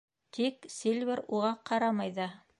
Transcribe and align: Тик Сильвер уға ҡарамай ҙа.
Тик 0.37 0.65
Сильвер 0.77 1.23
уға 1.39 1.53
ҡарамай 1.73 2.19
ҙа. 2.19 2.31